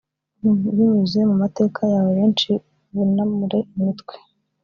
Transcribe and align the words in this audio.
binyuze 0.41 1.19
mu 1.29 1.35
mateka 1.41 1.79
yawe 1.93 2.11
benshi 2.19 2.51
bunamure 2.93 3.59
imitwe 3.77 4.15